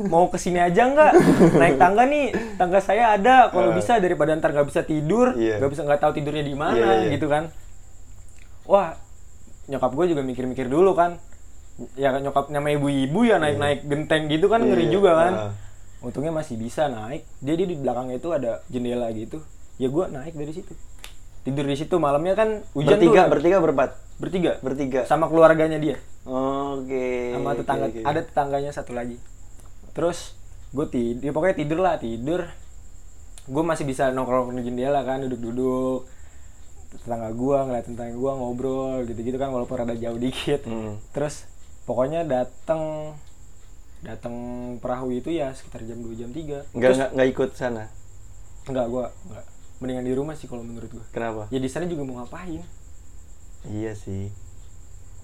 [0.04, 1.12] mau ke sini aja nggak
[1.54, 3.76] naik tangga nih tangga saya ada kalau Eh.
[3.76, 5.58] bisa daripada ntar nggak bisa tidur Iya.
[5.58, 7.12] nggak bisa nggak tahu tidurnya di mana Iya, iya, iya.
[7.12, 7.44] gitu kan
[8.64, 8.98] wah
[9.68, 11.22] nyokap gue juga mikir-mikir dulu kan
[11.94, 15.52] ya nyokap nama ibu-ibu ya naik-naik genteng gitu kan ngeri juga kan ah.
[16.02, 17.24] Untungnya masih bisa naik.
[17.40, 19.42] Dia di belakangnya itu ada jendela gitu.
[19.78, 20.74] Ya gue naik dari situ.
[21.46, 21.96] Tidur di situ.
[21.98, 23.32] Malamnya kan hujan bertiga, tuh.
[23.38, 23.90] Bertiga berempat.
[24.22, 24.52] bertiga.
[24.62, 25.02] Bertiga.
[25.10, 25.98] sama keluarganya dia.
[26.26, 27.34] Oke.
[27.34, 27.90] sama tetangga.
[27.90, 28.06] oke, oke.
[28.06, 29.18] ada tetangganya satu lagi.
[29.94, 30.38] Terus
[30.72, 32.42] gue tidur ya pokoknya tidur lah tidur.
[33.50, 36.06] Gue masih bisa nongkrong di jendela kan duduk-duduk.
[36.94, 40.66] Tetangga gue ngeliat tetangga gue ngobrol gitu-gitu kan walaupun rada jauh dikit.
[40.70, 41.02] Hmm.
[41.16, 41.50] terus
[41.90, 43.14] pokoknya datang
[44.02, 44.36] datang
[44.78, 47.86] perahu itu ya sekitar jam 2 jam 3 Nggak, nggak, nggak ikut sana.
[48.64, 49.46] enggak gue enggak
[49.78, 51.46] mendingan di rumah sih kalau menurut gue Kenapa?
[51.48, 52.62] ya di sana juga mau ngapain
[53.64, 54.34] Iya sih.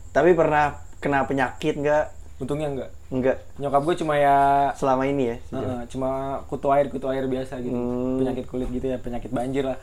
[0.08, 2.06] Tapi pernah kena penyakit nggak?
[2.38, 3.38] untungnya enggak Enggak.
[3.56, 4.38] nyokap gue cuma ya
[4.72, 5.38] Selama ini ya?
[5.44, 6.10] sejauh- Heeh, cuma
[6.46, 8.22] kutu air kutu air biasa gitu Hmm.
[8.22, 9.78] penyakit kulit gitu ya penyakit banjir lah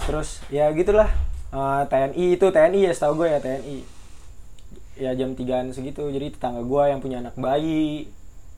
[0.00, 1.06] terus ya gitulah
[1.48, 3.76] Eh, TNI itu TNI ya setahu gue ya TNI
[4.94, 8.08] ya jam 3an segitu jadi tetangga gue yang punya anak bayi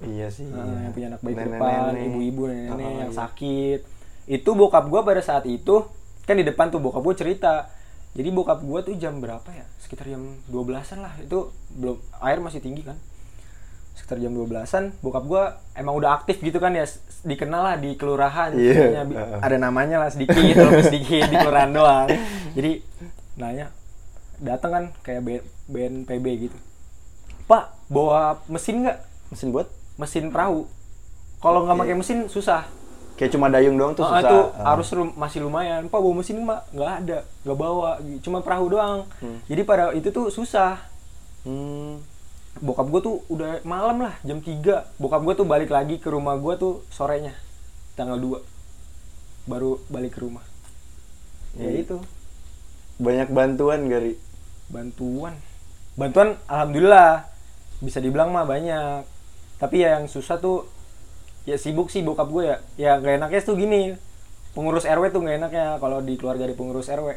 [0.06, 0.44] Iya sih.
[0.44, 0.78] eh, iya.
[0.80, 1.58] yang punya anak bayi Nenek-nenek.
[1.58, 3.16] depan ibu-ibu nenek-nenek Oh, yang iya.
[3.16, 3.80] sakit
[4.26, 5.84] itu bokap gue pada saat itu
[6.22, 7.68] kan di depan tuh bokap gue cerita
[8.12, 12.58] jadi bokap gue tuh jam berapa ya sekitar jam 12an lah itu belum air masih
[12.58, 12.96] tinggi kan
[13.94, 15.42] sekitar jam 12an bokap gue
[15.74, 16.88] emang udah aktif gitu kan ya
[17.22, 19.02] dikenal lah di kelurahan Iya, istilahnya.
[19.04, 19.38] Bi- heeh.
[19.40, 22.06] ada namanya lah sedikit walaupun sedikit di kelurahan doang
[22.52, 22.72] jadi
[23.34, 23.66] nanya
[24.36, 25.20] datang kan kayak
[25.66, 26.56] BNPB gitu
[27.44, 29.66] pak bawa mesin nggak Mesin buat?
[29.96, 30.66] Mesin perahu.
[31.38, 32.64] Kalau nggak pakai mesin susah.
[33.14, 34.20] Kayak cuma dayung doang tuh Ah, susah.
[34.24, 34.64] itu Ah.
[34.68, 35.86] harus rum- masih lumayan.
[35.86, 36.60] Pak bawa mesin mbak.
[36.70, 37.90] Nggak ada nggak bawa.
[38.20, 39.06] Cuma perahu doang.
[39.16, 39.38] Hmm.
[39.44, 40.80] jadi pada itu tuh susah.
[41.42, 42.00] Hmm.
[42.56, 46.38] bokap gue tuh udah malam lah jam 3 bokap gue tuh balik lagi ke rumah
[46.38, 47.34] gue tuh sorenya
[47.92, 48.38] tanggal 2
[49.44, 50.46] baru balik ke rumah.
[51.52, 51.76] Ya Hmm.
[51.76, 51.96] itu.
[52.96, 54.14] Banyak bantuan Gari.
[54.64, 55.34] bantuan.
[55.94, 57.26] Bantuan alhamdulillah.
[57.78, 59.02] Bisa dibilang mah banyak
[59.56, 60.66] tapi ya yang susah tuh
[61.44, 63.94] ya sibuk sih bokap gue ya ya gak enaknya tuh gini
[64.52, 67.14] pengurus RW tuh gak enaknya kalau di keluarga di pengurus RW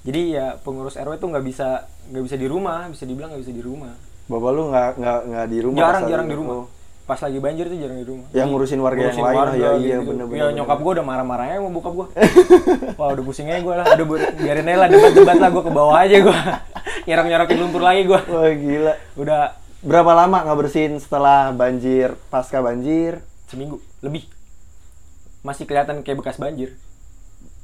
[0.00, 3.52] jadi ya pengurus RW tuh nggak bisa nggak bisa di rumah bisa dibilang nggak bisa
[3.52, 3.92] di rumah
[4.26, 5.78] Bapak lu nggak nggak nggak di rumah?
[5.80, 6.66] jarang jarang di rumah Oh.
[7.02, 9.42] pas lagi banjir tuh jarang di rumah Yang Jadi, ngurusin warga yang ngurusin lain lah,
[9.42, 10.06] warga ya, iya, gitu-gitu.
[10.06, 10.56] bener-bener, ya bener.
[10.62, 12.06] nyokap gue udah marah-marahnya sama bokap gue
[13.02, 14.06] wah udah pusingnya gue lah udah
[14.38, 16.36] biarin aja lah debat-debat lah gue ke bawah aja gue
[17.10, 18.94] nyerok-nyorokin lumpur lagi gue Wah gila.
[19.18, 19.40] udah
[19.80, 22.16] berapa lama nggak bersihin setelah banjir?
[22.28, 23.24] Pasca banjir?
[23.48, 24.28] Seminggu lebih.
[25.40, 26.76] Masih kelihatan kayak bekas banjir.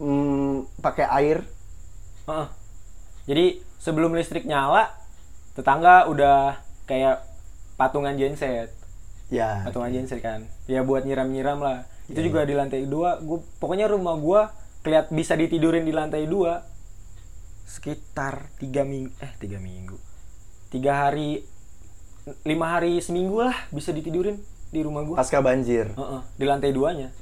[0.00, 1.38] Hmm, pakai air.
[2.26, 2.48] Heeh.
[3.26, 4.90] jadi sebelum listrik nyala
[5.54, 6.58] tetangga udah
[6.90, 7.22] kayak
[7.78, 8.72] patungan genset.
[9.30, 9.62] Ya.
[9.62, 10.46] Patungan genset kan.
[10.66, 11.86] Ya buat nyiram-nyiram lah.
[12.06, 13.18] Itu Iya, juga di lantai dua.
[13.22, 14.40] Gua pokoknya rumah gua
[14.82, 16.62] keliat bisa ditidurin di lantai dua.
[17.66, 19.98] Sekitar tiga minggu eh tiga minggu.
[20.70, 21.42] Tiga hari
[22.42, 24.42] lima hari seminggu lah bisa ditidurin
[24.74, 25.22] di rumah gua.
[25.22, 25.94] Pasca banjir.
[25.94, 27.14] Heeh, di lantai duanya.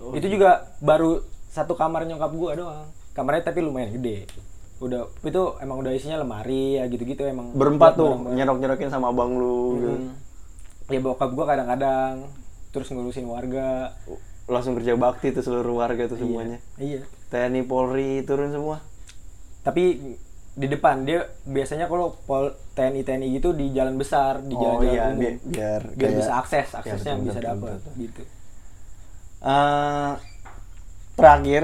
[0.00, 2.86] Oh, itu juga baru satu kamar nyokap gua doang.
[3.14, 4.26] Kamarnya tapi lumayan gede.
[4.82, 7.54] Udah itu emang udah isinya lemari ya gitu-gitu emang.
[7.54, 8.34] Berempat tuh barang-barang.
[8.34, 9.94] nyerok nyerokin sama abang lu gitu.
[9.94, 10.12] Hmm.
[10.90, 12.26] ya bokap gua kadang-kadang
[12.74, 13.94] terus ngurusin warga.
[14.50, 16.58] Langsung kerja bakti tuh seluruh warga tuh semuanya.
[16.82, 17.06] iya.
[17.30, 18.82] TNI Polri turun semua.
[19.62, 20.18] Tapi
[20.50, 24.88] di depan dia biasanya kalau pol TNI TNI gitu di jalan besar di Oh, jalan-jalan
[24.90, 25.20] iya, umum.
[25.20, 28.22] bi- biar biar kayak- bisa akses Ya, aksesnya betul, bisa dapat gitu.
[29.42, 30.12] Eh,
[31.14, 31.62] terakhir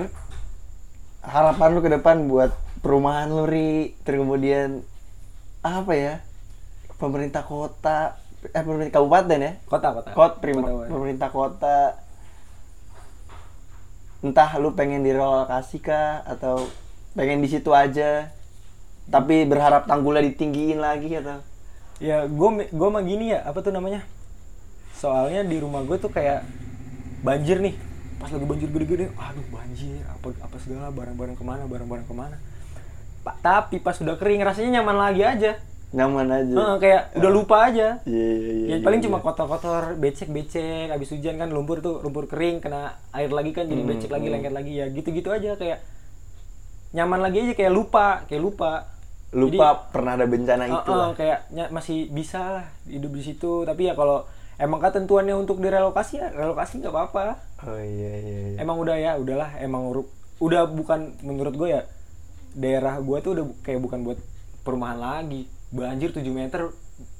[1.23, 3.97] harapan lu ke depan buat perumahan lu ri?
[4.03, 4.85] Terus kemudian
[5.61, 6.15] apa ya
[6.95, 8.15] pemerintah kota
[8.47, 9.53] eh pemerintah kabupaten ya?
[9.65, 10.11] Kota kota.
[10.13, 11.79] Kot prim- Kota, pemerintah kota.
[14.19, 16.67] Entah lu pengen direlokasi kah atau
[17.13, 18.33] pengen di situ aja
[19.07, 21.39] tapi berharap tanggulnya ditinggiin lagi atau
[21.97, 24.03] ya gue gue mah gini ya apa tuh namanya?
[24.97, 26.43] Soalnya di rumah gue tuh kayak
[27.23, 27.75] banjir nih.
[28.17, 32.37] Pas lagi banjir gede-gede aduh banjir apa apa segala barang-barang ke mana barang-barang ke mana.
[33.23, 35.53] Pa- tapi pas udah kering rasanya nyaman lagi aja.
[35.95, 36.55] Nyaman aja.
[36.57, 38.03] Heeh, kayak udah lupa aja.
[38.05, 39.07] Iya iya iya ya iya, paling iya.
[39.07, 43.83] cuma kotor-kotor becek-becek habis hujan kan lumpur tuh lumpur kering kena air lagi kan jadi
[43.85, 44.35] Hmm, becek lagi hmm.
[44.35, 44.73] lengket lagi.
[44.75, 45.79] Ya gitu-gitu aja kayak
[46.91, 48.96] nyaman lagi aja kayak lupa kayak lupa
[49.33, 51.15] lupa pernah ada bencana Jadi, itu uh-uh, lah.
[51.15, 53.63] kayak ny- masih bisa lah hidup di situ.
[53.63, 54.25] Tapi ya kalau
[54.57, 57.25] emang ketentuannya untuk direlokasi ya relokasi nggak apa-apa.
[57.63, 58.57] Oh iya iya, iya.
[58.59, 59.51] emang udah ya udahlah.
[59.59, 59.91] Emang
[60.39, 61.83] udah bukan menurut gue ya
[62.53, 64.19] daerah gue tuh udah bu- kayak bukan buat
[64.63, 65.45] perumahan lagi.
[65.69, 66.71] Banjir 7 meter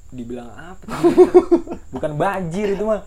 [0.07, 1.33] dibilang apa 7 meter?
[1.93, 3.03] bukan banjir itu mah.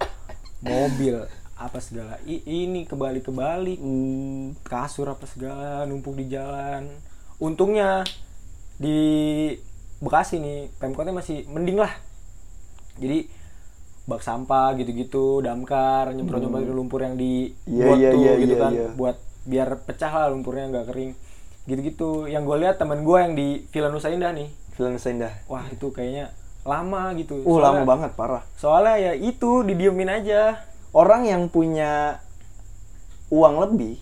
[0.61, 1.17] Mobil
[1.57, 2.21] apa segala.
[2.25, 6.87] I- ini kebalik kebalik Hmm, kasur apa segala numpuk di jalan.
[7.37, 8.05] Untungnya
[8.81, 8.99] di
[10.01, 11.93] Bekasi nih pemkotnya masih mending lah.
[12.97, 13.29] Jadi
[14.09, 18.64] bak sampah gitu-gitu damkar nyemprot nyemprot lumpur yang di buat iya, tuh iya, gitu iya,
[18.64, 18.88] kan iya.
[18.97, 21.12] buat biar pecah lah lumpurnya nggak kering.
[21.69, 22.33] Gitu-gitu.
[22.33, 24.49] Yang gue lihat temen gue yang di Villa Nusa Indah nih.
[24.73, 26.33] Film Sendah wah itu kayaknya
[26.64, 27.45] lama gitu.
[27.45, 28.43] Uh lama Soalnya- banget parah.
[28.57, 30.64] Soalnya ya itu didiemin aja.
[30.97, 32.25] Orang yang punya
[33.29, 34.01] uang lebih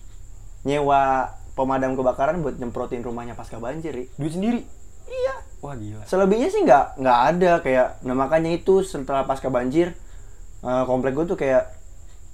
[0.63, 4.07] nyewa pemadam kebakaran buat nyemprotin rumahnya pasca banjir Ri.
[4.15, 4.63] duit sendiri?
[5.11, 5.35] Iya.
[5.59, 6.07] Wah gila.
[6.07, 7.51] Selebihnya sih nggak nggak ada.
[7.59, 9.91] Kayak nah makanya itu setelah pasca banjir
[10.63, 11.67] eh, komplek gue tuh kayak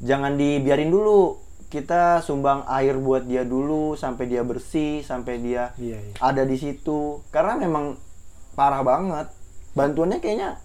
[0.06, 1.42] jangan dibiarin dulu.
[1.66, 6.14] Kita sumbang air buat dia dulu sampai dia bersih sampai dia iya, iya.
[6.22, 7.26] ada di situ.
[7.34, 7.98] Karena memang
[8.54, 9.34] parah banget.
[9.74, 10.62] Bantuannya kayaknya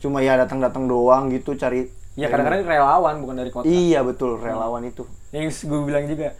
[0.00, 1.84] cuma ya datang-datang doang gitu cari
[2.16, 3.66] ya kadang-kadang relawan bukan dari kota.
[3.66, 4.38] Iya betul.
[4.38, 5.02] Relawan itu.
[5.34, 6.38] Yang gue bilang juga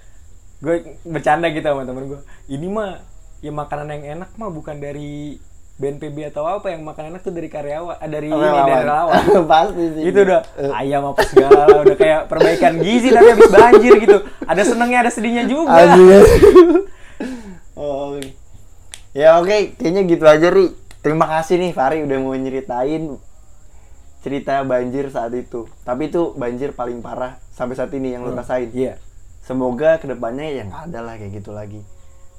[0.60, 0.76] gue
[1.08, 2.20] bercanda gitu sama temen gue
[2.52, 3.00] ini mah
[3.40, 5.40] ya makanan yang enak mah bukan dari
[5.80, 6.68] BNPB atau apa.
[6.68, 9.22] Yang makan enak tuh dari karyawan ah, dari ini dari relawan.
[9.50, 10.02] pasti sih.
[10.12, 10.40] Itu udah
[10.76, 14.16] ayam apa segala udah kayak perbaikan gizi tapi habis banjir gitu.
[14.44, 15.80] Ada senengnya ada sedihnya juga.
[17.80, 18.12] Oh,
[19.16, 20.76] ya oke kayaknya gitu aja ri.
[21.00, 23.16] Terima kasih nih Fari udah mau nyeritain
[24.20, 25.64] cerita banjir saat itu.
[25.80, 28.68] Tapi itu banjir paling parah sampai saat ini yang lo rasain.
[28.76, 29.00] Iya
[29.44, 31.81] semoga ke depannya ya nggak ada lah kayak gitu lagi.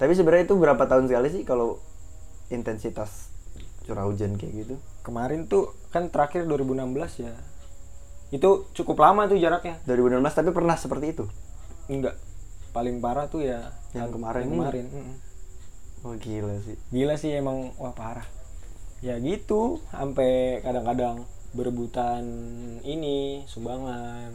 [0.01, 1.77] Tapi sebenarnya itu berapa tahun sekali sih kalau
[2.49, 3.29] intensitas
[3.85, 4.75] curah hujan kayak gitu?
[5.05, 7.33] Kemarin tuh kan terakhir 2016 ya.
[8.31, 9.77] Itu cukup lama tuh jaraknya.
[9.85, 11.25] 2016 tapi pernah seperti itu?
[11.91, 12.15] Enggak.
[12.71, 14.55] Paling parah tuh ya Yang kemarin ini?
[14.55, 15.15] kemarin mm.
[16.07, 16.77] oh gila sih.
[16.87, 18.23] Gila sih emang wah parah.
[19.03, 22.23] Ya gitu sampai kadang-kadang berebutan
[22.87, 24.31] ini sumbangan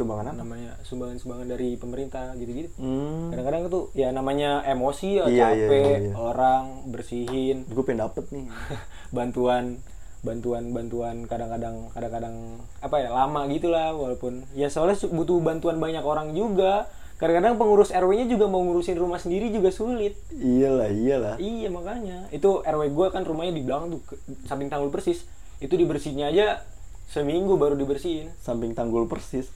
[0.00, 0.40] sumbangan apa?
[0.40, 2.72] Namanya sumbangan-sumbangan dari pemerintah gitu-gitu.
[2.80, 3.28] Hmm.
[3.28, 6.12] kadang-kadang tuh ya namanya emosi ya Iya, iya, capek iya, iya.
[6.16, 7.56] orang bersihin.
[7.68, 8.48] Gue pengen dapet nih.
[9.16, 9.78] Bantuan
[10.20, 16.32] bantuan bantuan kadang-kadang kadang-kadang apa ya lama gitulah walaupun ya soalnya butuh bantuan banyak orang
[16.32, 16.88] juga.
[17.20, 20.16] Kadang-kadang pengurus RW-nya juga mau ngurusin rumah sendiri juga sulit.
[20.32, 21.34] Iyalah iyalah.
[21.36, 22.24] Iya makanya.
[22.32, 24.00] Itu RW gue kan rumahnya di belakang tuh
[24.48, 25.28] samping tanggul persis.
[25.60, 26.64] Itu dibersihinnya aja
[27.10, 28.30] seminggu baru dibersihin.
[28.38, 29.50] Samping tanggul persis.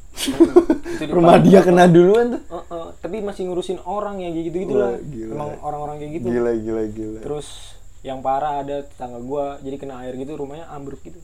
[0.98, 2.42] Rumah dia kena duluan tuh.
[2.50, 6.12] Eh, eh, tapi masih ngurusin orang yang kayak gitu gitu Wah, lah emang orang-orang kayak
[6.18, 6.26] gitu.
[6.34, 7.20] Gila gila gila.
[7.22, 11.22] Terus yang parah ada tetangga gua jadi kena air gitu rumahnya ambruk gitu.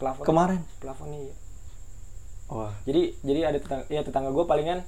[0.00, 0.24] Plafon.
[0.24, 0.60] Kemarin?
[0.80, 1.34] plafonnya iya.
[2.48, 2.72] Wah.
[2.88, 4.80] jadi jadi ada tetangga ya tetangga gua palingan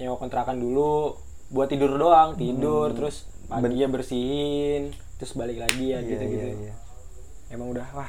[0.00, 1.12] nyewa kontrakan dulu
[1.52, 6.46] buat tidur doang tidur terus pagi ya bersihin terus balik lagi ya Iya, gitu gitu
[6.50, 6.74] iya, iya.
[7.52, 8.08] emang udah wah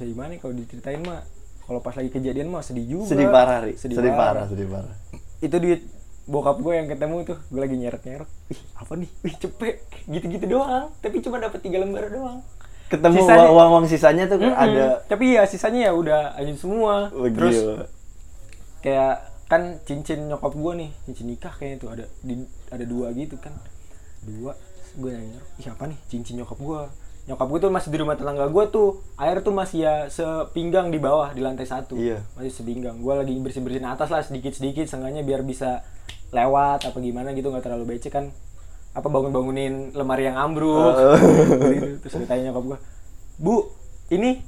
[0.00, 1.20] bisa gimana kalau diceritain mah
[1.60, 3.12] kalau pas lagi kejadian mah sedih juga.
[3.12, 3.76] Sedih parah, Ri.
[3.76, 4.32] sedih, Sedih, parah.
[4.32, 4.94] parah, sedih parah.
[5.38, 5.80] itu duit
[6.24, 7.38] bokap gue yang ketemu tuh.
[7.46, 9.10] Gue lagi nyeret nyeret ih apa nih?
[9.20, 9.76] Wih cepet.
[10.08, 10.88] Gitu gitu doang.
[10.98, 12.40] Tapi cuma dapat tiga lembar doang.
[12.88, 14.56] Ketemu Sisanya- uang uang sisanya tuh Mm-mm.
[14.56, 17.12] ada tapi ya sisanya ya udah anjing semua.
[17.12, 17.84] Oh, terus gila.
[18.80, 19.14] kayak
[19.46, 22.34] kan cincin nyokap gue nih cincin nikah kayaknya tuh ada di,
[22.66, 23.52] ada dua gitu kan.
[24.24, 24.56] Dua
[24.90, 26.80] gue nanya ih apa nih cincin nyokap gue
[27.30, 30.98] nyokap gue tuh masih di rumah tetangga gue tuh air tuh masih ya sepinggang di
[30.98, 31.94] bawah di lantai satu.
[31.94, 32.26] Iya.
[32.34, 32.98] masih sepinggang.
[32.98, 35.86] Gue lagi bersih bersihin atas lah sedikit sedikit sengaja biar bisa
[36.34, 38.34] lewat apa gimana gitu nggak terlalu becek kan.
[38.90, 40.98] Apa bangun bangunin lemari yang ambruk.
[41.70, 42.02] Gitu.
[42.02, 42.78] terus ditanya nyokap gue
[43.40, 43.72] bu
[44.10, 44.42] ini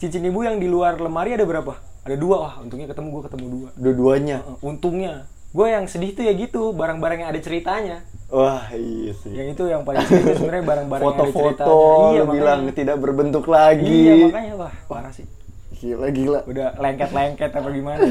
[0.00, 1.76] cincin ibu yang di luar lemari ada berapa?
[2.06, 3.68] Ada dua wah untungnya ketemu gue ketemu dua.
[3.74, 4.36] Dua-duanya.
[4.46, 9.34] Uh, untungnya gue yang sedih tuh ya gitu barang-barang yang ada ceritanya Wah, iya sih.
[9.34, 13.44] yang itu yang paling sedih sebenarnya barang-barang yang ada Foto-foto ceritanya iya bilang tidak berbentuk
[13.44, 13.90] lagi.
[14.06, 15.26] iya makanya wah parah sih
[15.72, 16.40] Gila gila.
[16.44, 18.06] udah lengket-lengket apa gimana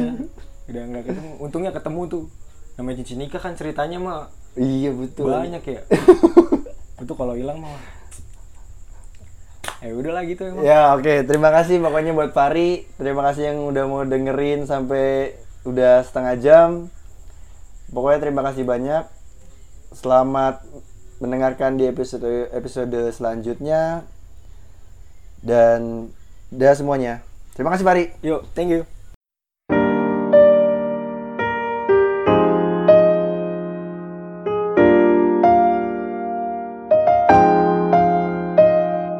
[0.65, 2.23] udah nggak ketemu untungnya ketemu tuh
[2.75, 4.21] namanya cincin nikah kan ceritanya mah
[4.53, 5.29] Iya betul.
[5.29, 5.81] banyak ya
[7.01, 7.83] itu kalau hilang mah wah.
[9.79, 12.83] ya udahlah gitu emang Ya oke, terima kasih pokoknya buat Fari.
[12.93, 16.69] Terima kasih yang udah mau dengerin sampai udah setengah jam.
[17.89, 19.03] Pokoknya terima kasih banyak.
[19.93, 20.61] Selamat
[21.19, 24.05] mendengarkan di episode episode selanjutnya.
[25.41, 26.11] Dan
[26.53, 27.25] dah semuanya.
[27.57, 28.05] Terima kasih Fari.
[28.23, 28.98] yuk thank you